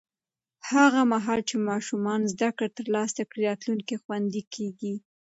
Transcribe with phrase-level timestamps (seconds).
[0.69, 4.93] هغه مهال چې ماشومان زده کړه ترلاسه کړي، راتلونکی خوندي کېږي.